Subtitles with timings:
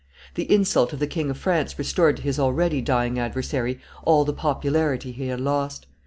[0.33, 4.33] The insult of the King of France restored to his already dying adversary all the
[4.33, 5.85] popularity he had lost.